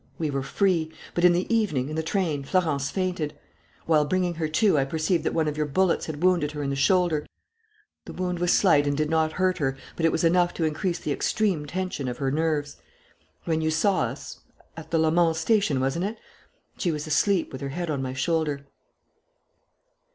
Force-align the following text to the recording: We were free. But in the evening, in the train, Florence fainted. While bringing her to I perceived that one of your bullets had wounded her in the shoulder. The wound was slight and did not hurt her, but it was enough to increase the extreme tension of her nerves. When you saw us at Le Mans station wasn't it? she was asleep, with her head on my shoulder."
We 0.17 0.31
were 0.31 0.41
free. 0.41 0.91
But 1.13 1.23
in 1.25 1.31
the 1.31 1.45
evening, 1.55 1.87
in 1.89 1.95
the 1.95 2.01
train, 2.01 2.43
Florence 2.43 2.89
fainted. 2.89 3.37
While 3.85 4.03
bringing 4.03 4.33
her 4.33 4.47
to 4.47 4.79
I 4.79 4.83
perceived 4.83 5.23
that 5.25 5.33
one 5.35 5.47
of 5.47 5.57
your 5.57 5.67
bullets 5.67 6.07
had 6.07 6.23
wounded 6.23 6.53
her 6.53 6.63
in 6.63 6.71
the 6.71 6.75
shoulder. 6.75 7.27
The 8.05 8.13
wound 8.13 8.39
was 8.39 8.51
slight 8.51 8.87
and 8.87 8.97
did 8.97 9.11
not 9.11 9.33
hurt 9.33 9.59
her, 9.59 9.77
but 9.95 10.03
it 10.03 10.11
was 10.11 10.23
enough 10.23 10.55
to 10.55 10.63
increase 10.63 10.97
the 10.97 11.11
extreme 11.11 11.67
tension 11.67 12.07
of 12.07 12.17
her 12.17 12.31
nerves. 12.31 12.77
When 13.45 13.61
you 13.61 13.69
saw 13.69 14.01
us 14.01 14.39
at 14.75 14.91
Le 14.91 15.11
Mans 15.11 15.37
station 15.37 15.79
wasn't 15.79 16.05
it? 16.05 16.17
she 16.79 16.89
was 16.91 17.05
asleep, 17.05 17.51
with 17.51 17.61
her 17.61 17.69
head 17.69 17.91
on 17.91 18.01
my 18.01 18.13
shoulder." 18.13 18.65